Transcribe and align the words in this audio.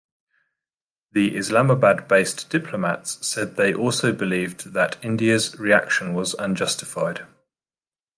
The 1.11 1.37
Islamabad-based 1.37 2.49
diplomats 2.49 3.19
said 3.27 3.55
they 3.55 3.71
also 3.71 4.11
believed 4.11 4.73
that 4.73 4.97
India's 5.05 5.59
reaction 5.59 6.15
was 6.15 6.33
unjustified. 6.39 7.27